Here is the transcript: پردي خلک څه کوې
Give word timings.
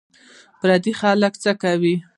پردي 0.59 0.93
خلک 1.01 1.33
څه 1.43 1.51
کوې 1.61 1.95